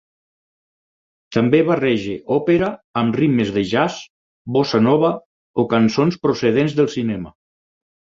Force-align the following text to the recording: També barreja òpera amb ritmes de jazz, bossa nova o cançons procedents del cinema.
També 1.35 1.57
barreja 1.65 2.15
òpera 2.37 2.69
amb 3.01 3.17
ritmes 3.21 3.51
de 3.57 3.63
jazz, 3.73 3.99
bossa 4.55 4.81
nova 4.87 5.11
o 5.65 5.67
cançons 5.75 6.19
procedents 6.25 6.75
del 6.81 6.91
cinema. 6.95 7.35